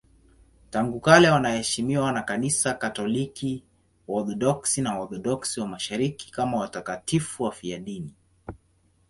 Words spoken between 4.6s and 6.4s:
na Waorthodoksi wa Mashariki